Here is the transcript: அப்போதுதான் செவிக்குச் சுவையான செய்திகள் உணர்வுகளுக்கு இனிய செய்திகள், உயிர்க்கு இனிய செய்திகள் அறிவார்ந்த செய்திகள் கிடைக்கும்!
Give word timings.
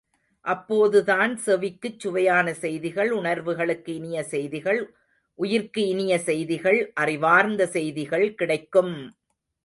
அப்போதுதான் 0.45 1.33
செவிக்குச் 1.45 1.99
சுவையான 1.99 2.53
செய்திகள் 2.53 3.11
உணர்வுகளுக்கு 3.11 3.91
இனிய 3.93 4.23
செய்திகள், 4.23 4.79
உயிர்க்கு 5.39 5.81
இனிய 5.87 6.17
செய்திகள் 6.19 6.79
அறிவார்ந்த 6.93 7.67
செய்திகள் 7.67 8.35
கிடைக்கும்! 8.35 8.95